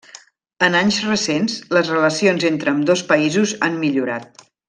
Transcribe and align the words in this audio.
En 0.67 0.77
anys 0.79 0.95
recents 1.09 1.57
les 1.77 1.91
relacions 1.95 2.47
entre 2.51 2.73
ambdós 2.77 3.05
països 3.13 3.55
han 3.69 3.79
millorat. 3.85 4.45